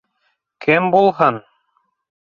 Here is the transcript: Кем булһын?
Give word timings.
Кем 0.67 0.89
булһын? 0.97 1.41